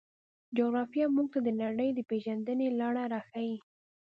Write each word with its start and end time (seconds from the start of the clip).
جغرافیه 0.57 1.05
موږ 1.15 1.27
ته 1.33 1.39
د 1.43 1.49
نړۍ 1.61 1.89
د 1.93 1.99
پېژندنې 2.09 2.67
لاره 2.79 3.03
راښيي. 3.13 3.55